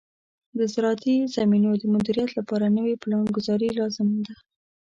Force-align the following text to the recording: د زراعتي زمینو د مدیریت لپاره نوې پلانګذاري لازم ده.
د 0.57 0.59
زراعتي 0.73 1.15
زمینو 1.35 1.71
د 1.81 1.83
مدیریت 1.93 2.29
لپاره 2.39 2.65
نوې 2.77 2.93
پلانګذاري 3.01 3.69
لازم 3.79 4.07
ده. 4.25 4.35